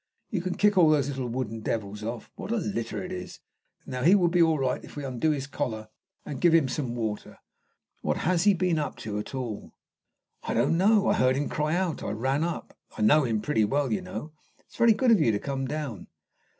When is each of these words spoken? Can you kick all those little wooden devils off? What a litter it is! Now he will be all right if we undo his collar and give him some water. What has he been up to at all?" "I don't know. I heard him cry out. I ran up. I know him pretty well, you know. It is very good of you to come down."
Can 0.31 0.43
you 0.43 0.51
kick 0.55 0.79
all 0.79 0.89
those 0.89 1.09
little 1.09 1.27
wooden 1.27 1.59
devils 1.59 2.01
off? 2.01 2.31
What 2.35 2.49
a 2.49 2.55
litter 2.57 3.03
it 3.03 3.11
is! 3.11 3.39
Now 3.85 4.01
he 4.01 4.15
will 4.15 4.29
be 4.29 4.41
all 4.41 4.57
right 4.57 4.83
if 4.83 4.95
we 4.95 5.03
undo 5.05 5.29
his 5.29 5.45
collar 5.45 5.89
and 6.25 6.41
give 6.41 6.55
him 6.55 6.67
some 6.67 6.95
water. 6.95 7.37
What 8.01 8.17
has 8.17 8.45
he 8.45 8.55
been 8.55 8.79
up 8.79 8.95
to 9.05 9.19
at 9.19 9.35
all?" 9.35 9.73
"I 10.41 10.55
don't 10.55 10.75
know. 10.75 11.07
I 11.09 11.13
heard 11.13 11.35
him 11.35 11.49
cry 11.49 11.75
out. 11.75 12.01
I 12.01 12.09
ran 12.13 12.43
up. 12.43 12.75
I 12.97 13.03
know 13.03 13.25
him 13.25 13.41
pretty 13.41 13.63
well, 13.63 13.91
you 13.93 14.01
know. 14.01 14.31
It 14.57 14.65
is 14.71 14.75
very 14.75 14.93
good 14.93 15.11
of 15.11 15.19
you 15.21 15.31
to 15.33 15.37
come 15.37 15.67
down." 15.67 16.07